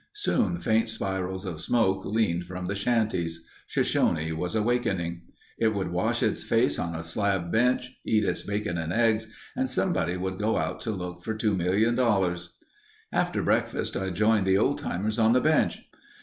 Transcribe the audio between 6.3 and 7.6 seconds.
face on a slab